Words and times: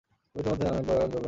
তবে 0.33 0.39
ইতিমধ্যে 0.39 0.67
আমি 0.69 0.77
একবার- 0.79 0.97
যোগেন্দ্র। 0.99 1.19